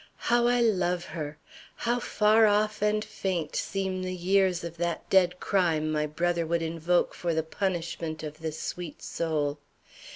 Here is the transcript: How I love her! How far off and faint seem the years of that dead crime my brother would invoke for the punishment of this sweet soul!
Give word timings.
How 0.31 0.47
I 0.47 0.61
love 0.61 1.05
her! 1.05 1.37
How 1.75 1.99
far 1.99 2.47
off 2.47 2.81
and 2.81 3.05
faint 3.05 3.55
seem 3.55 4.01
the 4.01 4.15
years 4.15 4.63
of 4.63 4.77
that 4.77 5.07
dead 5.11 5.39
crime 5.39 5.91
my 5.91 6.07
brother 6.07 6.43
would 6.47 6.63
invoke 6.63 7.13
for 7.13 7.35
the 7.35 7.43
punishment 7.43 8.23
of 8.23 8.39
this 8.39 8.59
sweet 8.59 9.03
soul! 9.03 9.59